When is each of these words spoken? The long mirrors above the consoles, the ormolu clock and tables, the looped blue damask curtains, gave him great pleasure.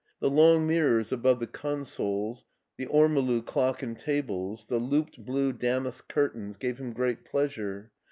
The 0.19 0.31
long 0.31 0.65
mirrors 0.65 1.11
above 1.11 1.39
the 1.39 1.45
consoles, 1.45 2.45
the 2.75 2.87
ormolu 2.87 3.45
clock 3.45 3.83
and 3.83 3.99
tables, 3.99 4.65
the 4.65 4.79
looped 4.79 5.23
blue 5.23 5.53
damask 5.53 6.07
curtains, 6.07 6.57
gave 6.57 6.79
him 6.79 6.91
great 6.91 7.23
pleasure. 7.23 7.91